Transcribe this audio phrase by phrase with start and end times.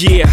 [0.00, 0.24] Yeah,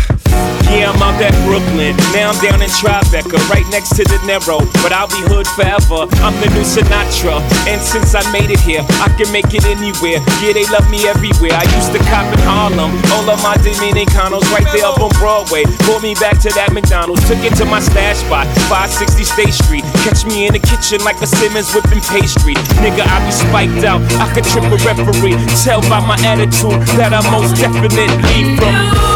[0.71, 1.91] yeah, I'm out that Brooklyn.
[2.15, 4.63] Now I'm down in Tribeca, right next to De Niro.
[4.79, 6.07] But I'll be hood forever.
[6.23, 7.43] I'm the new Sinatra.
[7.67, 10.23] And since I made it here, I can make it anywhere.
[10.39, 11.51] Yeah, they love me everywhere.
[11.51, 12.95] I used to cop in Harlem.
[13.11, 15.67] All of my Dominicanos right there up on Broadway.
[15.83, 17.27] Pulled me back to that McDonald's.
[17.27, 19.83] Took it to my stash spot, 560 State Street.
[20.07, 22.55] Catch me in the kitchen like a Simmons whipping pastry.
[22.79, 23.99] Nigga, I be spiked out.
[24.15, 25.35] I could trip a referee.
[25.59, 29.06] Tell by my attitude that I most definitely from.